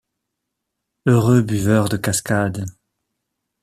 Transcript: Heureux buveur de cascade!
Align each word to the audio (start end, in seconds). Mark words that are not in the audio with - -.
Heureux 1.05 1.43
buveur 1.43 1.87
de 1.87 1.95
cascade! 1.97 2.65